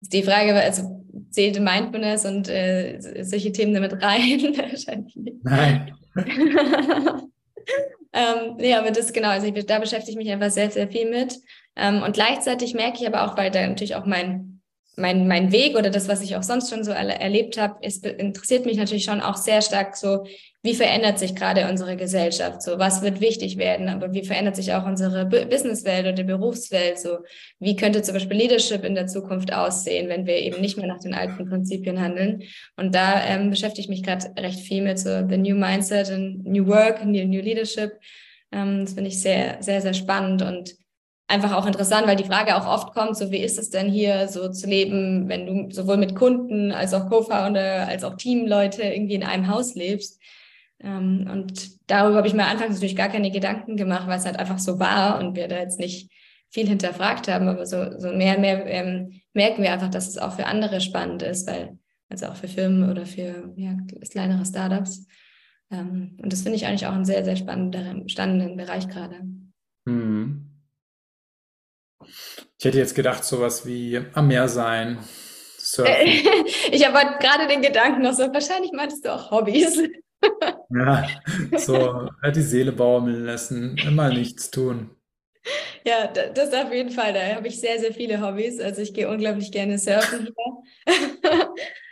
[0.00, 4.40] Die Frage, also zählte Mindfulness und äh, solche Themen damit rein?
[4.56, 5.44] Wahrscheinlich nicht.
[5.44, 5.94] Nein.
[8.12, 11.10] ähm, nee, aber das genau, also ich, da beschäftige ich mich einfach sehr, sehr viel
[11.10, 11.38] mit.
[11.76, 14.58] Ähm, und gleichzeitig merke ich aber auch, weil da natürlich auch mein
[14.98, 18.66] mein, mein Weg oder das, was ich auch sonst schon so erlebt habe, ist, interessiert
[18.66, 20.24] mich natürlich schon auch sehr stark so,
[20.68, 22.60] wie verändert sich gerade unsere Gesellschaft?
[22.60, 23.88] So, was wird wichtig werden?
[23.88, 26.98] Aber wie verändert sich auch unsere Businesswelt oder Berufswelt?
[26.98, 27.20] So,
[27.58, 31.00] wie könnte zum Beispiel Leadership in der Zukunft aussehen, wenn wir eben nicht mehr nach
[31.00, 32.42] den alten Prinzipien handeln?
[32.76, 36.44] Und da ähm, beschäftige ich mich gerade recht viel mit so the New Mindset and
[36.44, 37.92] New Work, New, new Leadership.
[38.52, 40.76] Ähm, das finde ich sehr, sehr, sehr spannend und
[41.28, 44.28] einfach auch interessant, weil die Frage auch oft kommt, so wie ist es denn hier
[44.28, 49.14] so zu leben, wenn du sowohl mit Kunden als auch Co-Founder als auch Teamleute irgendwie
[49.14, 50.20] in einem Haus lebst.
[50.80, 54.38] Ähm, und darüber habe ich mir anfangs natürlich gar keine Gedanken gemacht, weil es halt
[54.38, 56.12] einfach so war und wir da jetzt nicht
[56.50, 60.18] viel hinterfragt haben, aber so, so mehr und mehr ähm, merken wir einfach, dass es
[60.18, 63.76] auch für andere spannend ist, weil also auch für Firmen oder für ja,
[64.10, 65.06] kleinere Startups.
[65.70, 69.20] Ähm, und das finde ich eigentlich auch einen sehr, sehr spannenden, spannenden Bereich gerade.
[69.84, 70.46] Mhm.
[72.58, 74.98] Ich hätte jetzt gedacht, sowas wie am Meer sein,
[75.58, 75.94] surfen.
[76.72, 79.82] ich habe gerade den Gedanken noch so, wahrscheinlich meintest du auch Hobbys.
[80.70, 81.08] Ja,
[81.56, 84.90] so die Seele baumeln lassen, immer nichts tun.
[85.84, 87.12] Ja, das auf jeden Fall.
[87.12, 88.60] Da habe ich sehr, sehr viele Hobbys.
[88.60, 90.94] Also ich gehe unglaublich gerne surfen hier.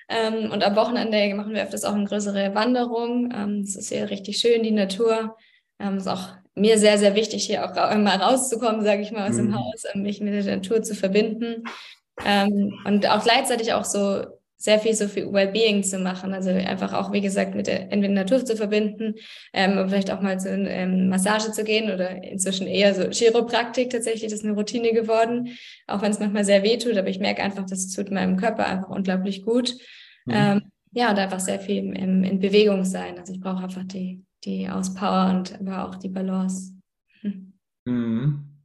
[0.09, 3.33] ähm, und am Wochenende machen wir öfters auch eine größere Wanderung.
[3.35, 5.37] Ähm, es ist hier richtig schön, die Natur.
[5.79, 9.37] Ähm, ist auch mir sehr, sehr wichtig, hier auch mal rauszukommen, sage ich mal, aus
[9.37, 9.53] mhm.
[9.53, 11.65] dem Haus, mich mit der Natur zu verbinden.
[12.25, 14.25] Ähm, und auch gleichzeitig auch so
[14.57, 16.33] sehr viel so für Wellbeing zu machen.
[16.33, 19.15] Also einfach auch, wie gesagt, mit der entweder Natur zu verbinden,
[19.53, 24.31] ähm, vielleicht auch mal zu ähm, Massage zu gehen oder inzwischen eher so Chiropraktik tatsächlich,
[24.31, 27.43] das ist eine Routine geworden, auch wenn es manchmal sehr weh tut, aber ich merke
[27.43, 29.75] einfach, das tut meinem Körper einfach unglaublich gut.
[30.25, 30.35] Mhm.
[30.35, 33.19] Ähm, ja, und einfach sehr viel in, in Bewegung sein.
[33.19, 36.73] Also ich brauche einfach die, die Auspower und aber auch die Balance.
[37.85, 38.57] Mhm.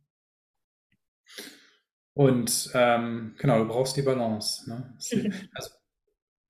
[2.13, 4.69] Und ähm, genau, du brauchst die Balance.
[4.69, 4.95] Ne?
[5.54, 5.69] Also,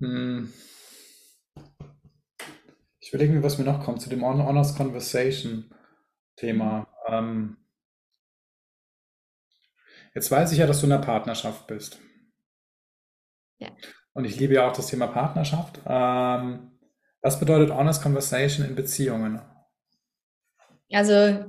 [0.01, 0.53] hm.
[2.99, 5.73] ich überlege mir, was mir noch kommt zu dem Honors Conversation
[6.35, 6.87] Thema.
[7.07, 7.57] Ähm,
[10.15, 11.99] jetzt weiß ich ja, dass du in einer Partnerschaft bist.
[13.59, 13.69] Ja.
[14.13, 15.79] Und ich liebe ja auch das Thema Partnerschaft.
[15.85, 16.79] Ähm,
[17.21, 19.41] was bedeutet Honest Conversation in Beziehungen?
[20.91, 21.45] Also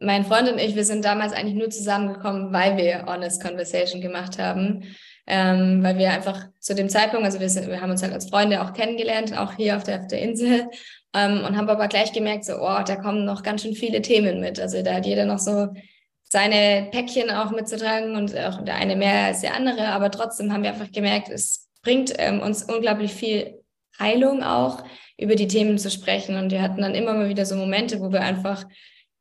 [0.00, 4.38] mein Freund und ich, wir sind damals eigentlich nur zusammengekommen, weil wir Honest Conversation gemacht
[4.38, 4.82] haben.
[5.26, 8.62] Ähm, weil wir einfach zu dem Zeitpunkt, also wir, wir haben uns halt als Freunde
[8.62, 10.68] auch kennengelernt, auch hier auf der, auf der Insel,
[11.14, 14.40] ähm, und haben aber gleich gemerkt, so, oh, da kommen noch ganz schön viele Themen
[14.40, 14.60] mit.
[14.60, 15.68] Also da hat jeder noch so
[16.24, 20.62] seine Päckchen auch mitzutragen und auch der eine mehr als der andere, aber trotzdem haben
[20.62, 23.62] wir einfach gemerkt, es bringt ähm, uns unglaublich viel
[23.98, 24.82] Heilung auch,
[25.16, 26.36] über die Themen zu sprechen.
[26.36, 28.64] Und wir hatten dann immer mal wieder so Momente, wo wir einfach,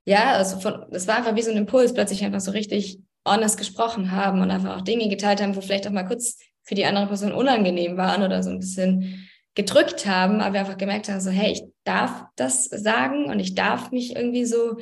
[0.06, 3.58] ja, also von, das war einfach wie so ein Impuls, plötzlich einfach so richtig honest
[3.58, 6.86] gesprochen haben und einfach auch Dinge geteilt haben, wo vielleicht auch mal kurz für die
[6.86, 11.22] andere Person unangenehm waren oder so ein bisschen gedrückt haben, aber wir einfach gemerkt haben,
[11.22, 14.78] so, hey, ich darf das sagen und ich darf mich irgendwie so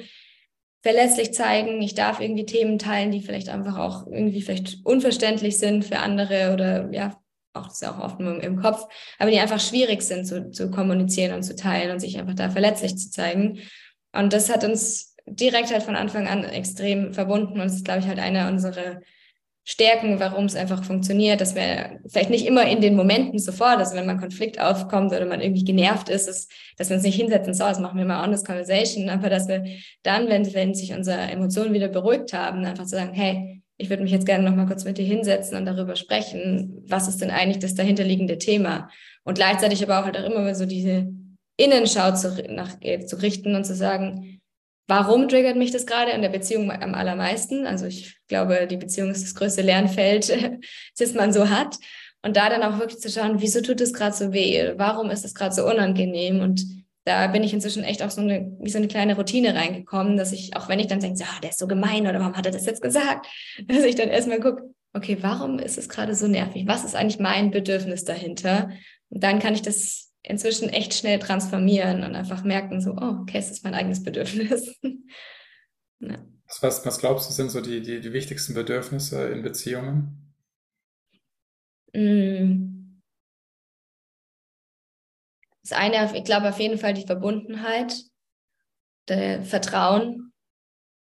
[0.81, 5.85] verlässlich zeigen, ich darf irgendwie Themen teilen, die vielleicht einfach auch irgendwie vielleicht unverständlich sind
[5.85, 7.17] für andere oder ja,
[7.53, 8.87] auch das ist ja auch oft im, im Kopf,
[9.19, 12.49] aber die einfach schwierig sind zu, zu kommunizieren und zu teilen und sich einfach da
[12.49, 13.59] verletzlich zu zeigen.
[14.13, 17.59] Und das hat uns direkt halt von Anfang an extrem verbunden.
[17.59, 19.01] Und es ist, glaube ich, halt einer unserer
[19.63, 23.95] Stärken, warum es einfach funktioniert, dass wir vielleicht nicht immer in den Momenten sofort, also
[23.95, 27.53] wenn man Konflikt aufkommt oder man irgendwie genervt ist, ist dass wir uns nicht hinsetzen,
[27.53, 29.63] so, das machen wir mal honest conversation, aber dass wir
[30.01, 34.01] dann, wenn, wenn sich unsere Emotionen wieder beruhigt haben, einfach zu sagen, hey, ich würde
[34.01, 37.31] mich jetzt gerne noch mal kurz mit dir hinsetzen und darüber sprechen, was ist denn
[37.31, 38.89] eigentlich das dahinterliegende Thema?
[39.23, 41.07] Und gleichzeitig aber auch halt auch immer so diese
[41.57, 44.40] Innenschau zu, nach, zu richten und zu sagen,
[44.87, 47.65] warum triggert mich das gerade in der Beziehung am allermeisten?
[47.65, 50.31] Also ich glaube, die Beziehung ist das größte Lernfeld,
[50.97, 51.77] das man so hat.
[52.23, 54.73] Und da dann auch wirklich zu schauen, wieso tut es gerade so weh?
[54.77, 56.39] Warum ist es gerade so unangenehm?
[56.41, 56.63] Und
[57.03, 60.31] da bin ich inzwischen echt auch so eine, wie so eine kleine Routine reingekommen, dass
[60.31, 62.45] ich, auch wenn ich dann denke, so, oh, der ist so gemein oder warum hat
[62.45, 63.27] er das jetzt gesagt,
[63.67, 66.67] dass ich dann erstmal gucke, okay, warum ist es gerade so nervig?
[66.67, 68.69] Was ist eigentlich mein Bedürfnis dahinter?
[69.09, 73.37] Und dann kann ich das inzwischen echt schnell transformieren und einfach merken, so, oh, okay,
[73.37, 74.79] es ist mein eigenes Bedürfnis.
[75.99, 76.17] ja.
[76.61, 80.33] was, was glaubst du, sind so die, die, die wichtigsten Bedürfnisse in Beziehungen?
[81.93, 83.01] Mm.
[85.63, 87.95] Das eine, ich glaube auf jeden Fall die Verbundenheit,
[89.07, 90.33] der Vertrauen.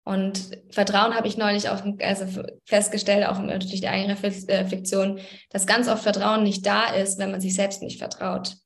[0.04, 5.88] Und Vertrauen habe ich neulich auch also festgestellt, auch durch die eigene Reflexion, dass ganz
[5.88, 8.56] oft Vertrauen nicht da ist, wenn man sich selbst nicht vertraut.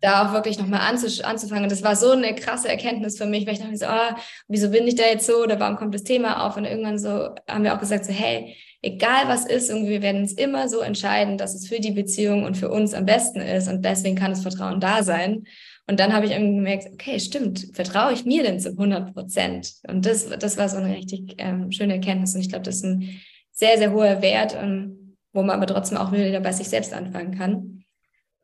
[0.00, 1.68] Da auch wirklich nochmal anzufangen.
[1.68, 4.16] Das war so eine krasse Erkenntnis für mich, weil ich dachte so, oh,
[4.48, 6.56] wieso bin ich da jetzt so oder warum kommt das Thema auf?
[6.56, 10.22] Und irgendwann so haben wir auch gesagt, so, hey, egal was ist, irgendwie wir werden
[10.22, 13.68] es immer so entscheiden, dass es für die Beziehung und für uns am besten ist
[13.68, 15.44] und deswegen kann das Vertrauen da sein.
[15.88, 19.74] Und dann habe ich irgendwie gemerkt, okay, stimmt, vertraue ich mir denn zu 100 Prozent?
[19.88, 22.84] Und das, das war so eine richtig ähm, schöne Erkenntnis und ich glaube, das ist
[22.84, 23.20] ein
[23.52, 27.36] sehr, sehr hoher Wert, ähm, wo man aber trotzdem auch wieder bei sich selbst anfangen
[27.36, 27.84] kann.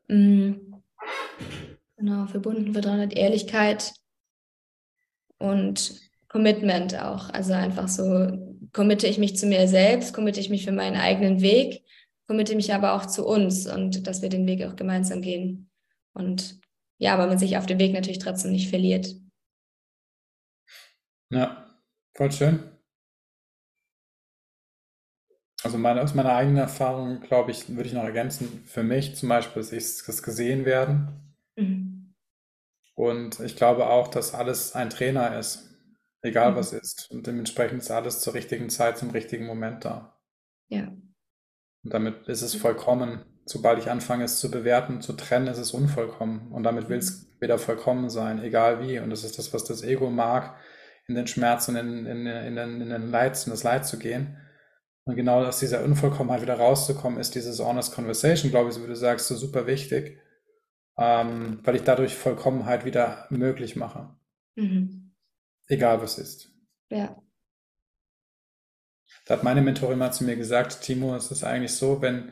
[0.07, 0.72] Mhm.
[1.97, 3.93] Genau, verbunden, Vertrauen Ehrlichkeit
[5.37, 7.29] und Commitment auch.
[7.29, 11.41] Also einfach so committe ich mich zu mir selbst, committe ich mich für meinen eigenen
[11.41, 11.83] Weg,
[12.27, 15.69] committe mich aber auch zu uns und dass wir den Weg auch gemeinsam gehen.
[16.13, 16.59] Und
[16.97, 19.15] ja, aber man sich auf dem Weg natürlich trotzdem nicht verliert.
[21.29, 21.67] Ja,
[22.15, 22.72] voll schön.
[25.63, 29.29] Also meine, aus meiner eigenen Erfahrung, glaube ich, würde ich noch ergänzen, für mich zum
[29.29, 31.35] Beispiel ist das gesehen werden.
[31.55, 32.13] Mhm.
[32.95, 35.73] Und ich glaube auch, dass alles ein Trainer ist
[36.23, 36.55] egal mhm.
[36.55, 37.11] was ist.
[37.11, 40.17] Und dementsprechend ist alles zur richtigen Zeit, zum richtigen Moment da.
[40.69, 40.87] Ja.
[41.83, 43.25] Und damit ist es vollkommen.
[43.45, 46.51] Sobald ich anfange, es zu bewerten, zu trennen, ist es unvollkommen.
[46.51, 47.41] Und damit will es mhm.
[47.41, 48.99] wieder vollkommen sein, egal wie.
[48.99, 50.55] Und das ist das, was das Ego mag,
[51.07, 53.99] in den Schmerz und in, in, in, den, in den Leid, in das Leid zu
[53.99, 54.37] gehen.
[55.05, 58.87] Und genau aus dieser Unvollkommenheit wieder rauszukommen, ist dieses Honest Conversation, glaube ich, so wie
[58.87, 60.17] du sagst, so super wichtig,
[60.97, 64.15] ähm, weil ich dadurch Vollkommenheit wieder möglich mache.
[64.55, 65.13] Mhm.
[65.67, 66.49] Egal was ist.
[66.89, 67.21] Ja.
[69.25, 72.31] Da hat meine Mentorin mal zu mir gesagt, Timo, es ist eigentlich so, wenn,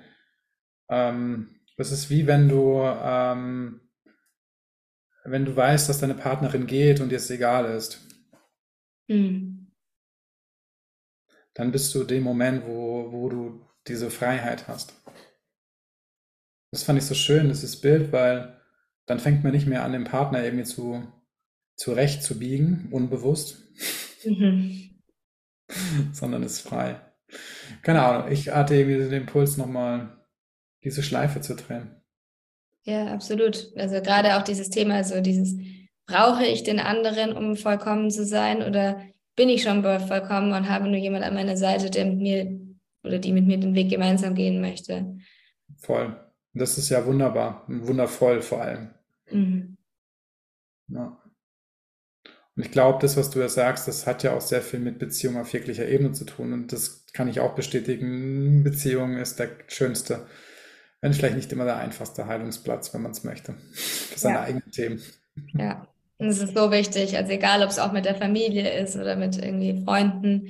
[0.90, 3.82] ähm, es ist wie wenn du, ähm,
[5.24, 8.02] wenn du weißt, dass deine Partnerin geht und dir es egal ist.
[9.08, 9.61] Mhm.
[11.62, 14.96] Dann bist du dem Moment, wo, wo du diese Freiheit hast.
[16.72, 18.60] Das fand ich so schön, dieses Bild, weil
[19.06, 21.06] dann fängt man nicht mehr an, den Partner irgendwie zu,
[21.76, 23.60] zurechtzubiegen, unbewusst,
[24.26, 25.04] mhm.
[26.14, 27.00] sondern ist frei.
[27.84, 30.18] Keine Ahnung, ich hatte irgendwie den Impuls, nochmal
[30.84, 31.96] diese Schleife zu drehen.
[32.86, 33.72] Ja, absolut.
[33.76, 35.54] Also gerade auch dieses Thema, so dieses,
[36.08, 39.00] brauche ich den anderen, um vollkommen zu sein oder
[39.36, 42.60] bin ich schon vollkommen und habe nur jemand an meiner Seite, der mit mir
[43.04, 45.18] oder die mit mir den Weg gemeinsam gehen möchte.
[45.78, 46.16] Voll.
[46.54, 48.90] Das ist ja wunderbar und wundervoll vor allem.
[49.30, 49.78] Mhm.
[50.90, 51.18] Ja.
[52.56, 55.00] Und ich glaube, das, was du ja sagst, das hat ja auch sehr viel mit
[55.00, 56.52] Beziehung auf jeglicher Ebene zu tun.
[56.52, 58.64] Und das kann ich auch bestätigen.
[58.64, 60.28] Beziehung ist der schönste,
[61.00, 64.42] wenn vielleicht nicht immer der einfachste Heilungsplatz, wenn man es möchte, für seine ja.
[64.44, 65.02] eigenen Themen.
[65.54, 65.88] Ja,
[66.22, 67.18] und es ist so wichtig.
[67.18, 70.50] Also egal, ob es auch mit der Familie ist oder mit irgendwie Freunden,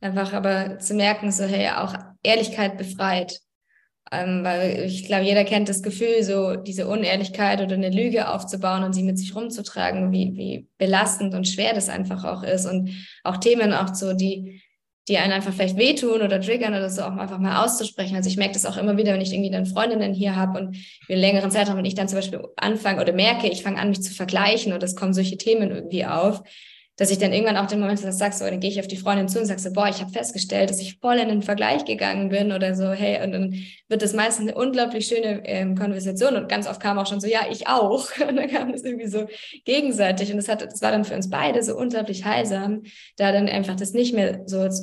[0.00, 3.38] einfach aber zu merken, so hey, auch Ehrlichkeit befreit.
[4.10, 8.82] Ähm, weil ich glaube, jeder kennt das Gefühl, so diese Unehrlichkeit oder eine Lüge aufzubauen
[8.82, 12.66] und sie mit sich rumzutragen, wie, wie belastend und schwer das einfach auch ist.
[12.66, 12.90] Und
[13.22, 14.62] auch Themen auch so, die,
[15.08, 18.16] die einen einfach vielleicht wehtun oder triggern oder so auch einfach mal auszusprechen.
[18.16, 20.76] Also ich merke das auch immer wieder, wenn ich irgendwie dann Freundinnen hier habe und
[21.06, 24.02] wir längeren Zeitraum, wenn ich dann zum Beispiel anfange oder merke, ich fange an, mich
[24.02, 26.42] zu vergleichen oder es kommen solche Themen irgendwie auf,
[26.96, 29.28] dass ich dann irgendwann auch den Moment sagst, so, dann gehe ich auf die Freundin
[29.28, 32.28] zu und sag so, boah, ich habe festgestellt, dass ich voll in den Vergleich gegangen
[32.28, 33.54] bin oder so, hey, und dann
[33.88, 37.26] wird das meistens eine unglaublich schöne ähm, Konversation und ganz oft kam auch schon so,
[37.26, 38.08] ja, ich auch.
[38.28, 39.26] Und dann kam das irgendwie so
[39.64, 42.82] gegenseitig und das hat, das war dann für uns beide so unglaublich heilsam,
[43.16, 44.82] da dann einfach das nicht mehr so als,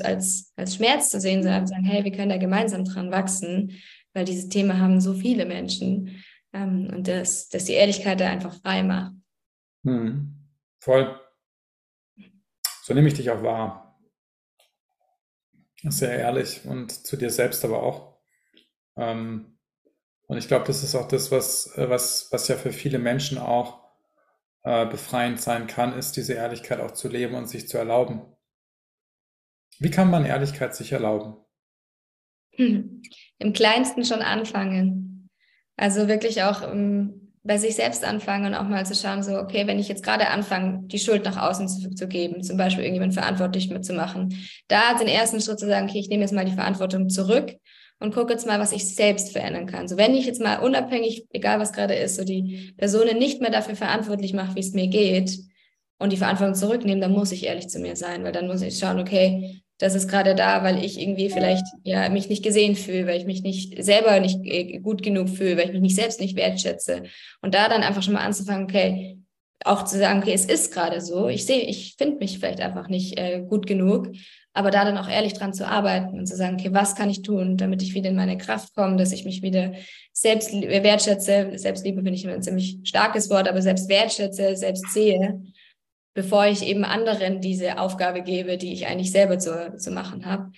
[0.56, 3.74] als Schmerz zu sehen, sondern zu sagen, hey, wir können da gemeinsam dran wachsen,
[4.14, 8.54] weil dieses Thema haben so viele Menschen ähm, und das, dass die Ehrlichkeit da einfach
[8.62, 9.14] frei macht.
[9.86, 10.36] Hm.
[10.80, 11.20] Voll.
[12.84, 14.00] So nehme ich dich auch wahr.
[15.84, 18.18] Sehr ehrlich und zu dir selbst aber auch.
[18.98, 19.58] Ähm,
[20.28, 23.84] und ich glaube, das ist auch das, was, was, was ja für viele Menschen auch
[24.64, 28.22] äh, befreiend sein kann, ist diese Ehrlichkeit auch zu leben und sich zu erlauben.
[29.80, 31.38] Wie kann man Ehrlichkeit sich erlauben?
[32.52, 33.02] Hm.
[33.40, 35.30] Im kleinsten schon anfangen.
[35.76, 39.66] Also wirklich auch um, bei sich selbst anfangen und auch mal zu schauen, so, okay,
[39.66, 43.14] wenn ich jetzt gerade anfange, die Schuld nach außen zu, zu geben, zum Beispiel irgendjemand
[43.14, 47.10] verantwortlich mitzumachen, da den ersten Schritt zu sagen, okay, ich nehme jetzt mal die Verantwortung
[47.10, 47.56] zurück
[48.00, 49.88] und gucke jetzt mal, was ich selbst verändern kann.
[49.88, 53.52] So, wenn ich jetzt mal unabhängig, egal was gerade ist, so die Personen nicht mehr
[53.52, 55.40] dafür verantwortlich mache, wie es mir geht
[55.98, 58.78] und die Verantwortung zurücknehme, dann muss ich ehrlich zu mir sein, weil dann muss ich
[58.78, 63.08] schauen, okay, das ist gerade da, weil ich irgendwie vielleicht ja mich nicht gesehen fühle,
[63.08, 66.22] weil ich mich nicht selber nicht äh, gut genug fühle, weil ich mich nicht selbst
[66.22, 67.04] nicht wertschätze.
[67.42, 69.18] Und da dann einfach schon mal anzufangen, okay,
[69.66, 72.90] auch zu sagen, okay, es ist gerade so, ich sehe, ich finde mich vielleicht einfach
[72.90, 74.10] nicht äh, gut genug,
[74.54, 77.24] aber da dann auch ehrlich dran zu arbeiten und zu sagen, okay, was kann ich
[77.24, 79.74] tun, damit ich wieder in meine Kraft komme, dass ich mich wieder
[80.14, 81.54] selbst wertschätze.
[81.56, 85.42] Selbstliebe finde ich immer ein ziemlich starkes Wort, aber selbst wertschätze, selbst sehe
[86.14, 90.52] bevor ich eben anderen diese Aufgabe gebe, die ich eigentlich selber zu, zu machen habe.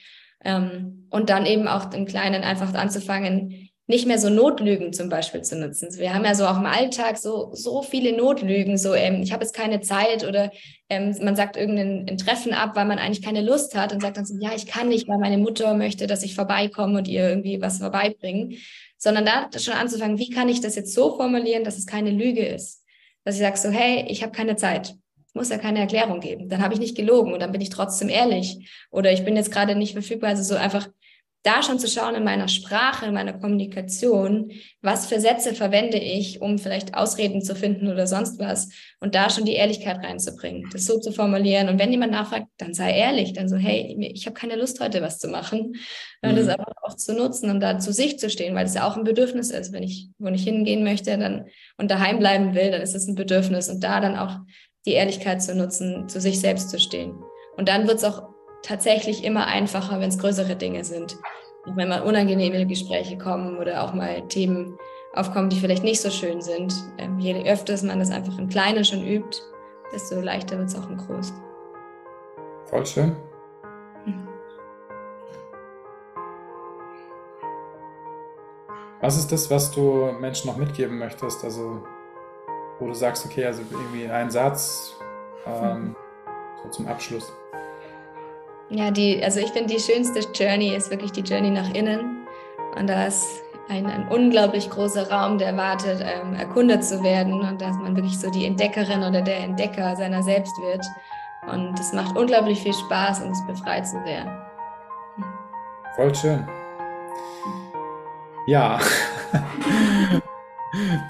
[0.43, 5.41] Ähm, und dann eben auch im Kleinen einfach anzufangen, nicht mehr so Notlügen zum Beispiel
[5.41, 5.89] zu nutzen.
[5.97, 9.43] Wir haben ja so auch im Alltag so, so viele Notlügen, so ähm, ich habe
[9.43, 10.51] jetzt keine Zeit oder
[10.89, 14.25] ähm, man sagt irgendein Treffen ab, weil man eigentlich keine Lust hat und sagt dann
[14.25, 17.61] so, ja, ich kann nicht, weil meine Mutter möchte, dass ich vorbeikomme und ihr irgendwie
[17.61, 18.55] was vorbeibringe.
[18.97, 22.45] Sondern da schon anzufangen, wie kann ich das jetzt so formulieren, dass es keine Lüge
[22.45, 22.83] ist?
[23.25, 24.95] Dass ich sage so, hey, ich habe keine Zeit
[25.33, 26.49] muss ja keine Erklärung geben.
[26.49, 28.69] Dann habe ich nicht gelogen und dann bin ich trotzdem ehrlich.
[28.91, 30.29] Oder ich bin jetzt gerade nicht verfügbar.
[30.29, 30.87] Also so einfach
[31.43, 36.41] da schon zu schauen in meiner Sprache, in meiner Kommunikation, was für Sätze verwende ich,
[36.41, 38.69] um vielleicht Ausreden zu finden oder sonst was.
[39.01, 41.67] Und da schon die Ehrlichkeit reinzubringen, das so zu formulieren.
[41.67, 43.33] Und wenn jemand nachfragt, dann sei ehrlich.
[43.33, 45.75] Dann so, hey, ich habe keine Lust heute was zu machen.
[46.21, 46.51] Und das mhm.
[46.51, 49.03] einfach auch zu nutzen und da zu sich zu stehen, weil es ja auch ein
[49.03, 49.73] Bedürfnis ist.
[49.73, 53.15] Wenn ich, wo ich hingehen möchte dann, und daheim bleiben will, dann ist es ein
[53.15, 53.67] Bedürfnis.
[53.67, 54.39] Und da dann auch
[54.85, 57.23] die Ehrlichkeit zu nutzen, zu sich selbst zu stehen.
[57.57, 58.23] Und dann wird es auch
[58.63, 61.17] tatsächlich immer einfacher, wenn es größere Dinge sind.
[61.65, 64.77] Und wenn mal unangenehme Gespräche kommen oder auch mal Themen
[65.13, 66.73] aufkommen, die vielleicht nicht so schön sind.
[66.97, 69.37] Ähm, je öfter man das einfach im Kleinen schon übt,
[69.93, 71.35] desto leichter wird es auch im Großen.
[72.65, 73.15] Voll schön.
[74.05, 74.27] Mhm.
[79.01, 81.43] Was ist das, was du Menschen noch mitgeben möchtest?
[81.43, 81.83] Also
[82.79, 84.95] wo du sagst, okay, also irgendwie ein Satz
[85.45, 85.95] ähm,
[86.61, 87.31] so zum Abschluss?
[88.69, 92.25] Ja, die, also ich finde, die schönste Journey ist wirklich die Journey nach innen.
[92.75, 97.61] Und da ist ein, ein unglaublich großer Raum, der wartet, ähm, erkundet zu werden und
[97.61, 100.85] dass man wirklich so die Entdeckerin oder der Entdecker seiner selbst wird.
[101.51, 104.25] Und es macht unglaublich viel Spaß und es befreit so sehr.
[105.95, 106.47] Voll schön.
[108.47, 108.79] Ja.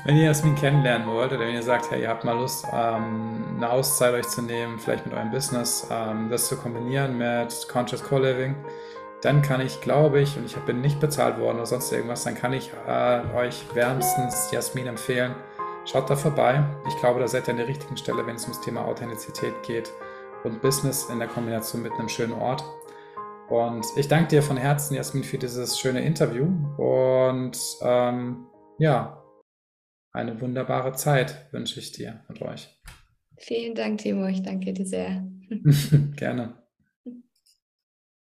[0.05, 3.45] Wenn ihr Jasmin kennenlernen wollt oder wenn ihr sagt, hey, ihr habt mal Lust, ähm,
[3.55, 8.03] eine Auszeit euch zu nehmen, vielleicht mit eurem Business, ähm, das zu kombinieren mit Conscious
[8.03, 8.55] Co-Living,
[9.21, 12.35] dann kann ich, glaube ich, und ich bin nicht bezahlt worden oder sonst irgendwas, dann
[12.35, 15.33] kann ich äh, euch wärmstens Jasmin empfehlen.
[15.85, 16.63] Schaut da vorbei.
[16.87, 19.91] Ich glaube, da seid ihr an der richtigen Stelle, wenn es ums Thema Authentizität geht
[20.43, 22.65] und Business in der Kombination mit einem schönen Ort.
[23.47, 26.47] Und ich danke dir von Herzen, Jasmin, für dieses schöne Interview.
[26.77, 28.47] Und ähm,
[28.77, 29.22] ja,
[30.13, 32.69] eine wunderbare Zeit wünsche ich dir und euch.
[33.37, 34.27] Vielen Dank, Timo.
[34.27, 35.27] Ich danke dir sehr.
[36.15, 36.62] Gerne.